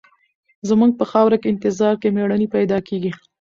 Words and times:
زموږ 0.69 0.91
په 0.99 1.05
خاوره 1.11 1.37
انتظار 1.51 1.93
کې 2.01 2.09
مېړني 2.15 2.47
پیدا 2.55 2.77
کېږي. 2.87 3.11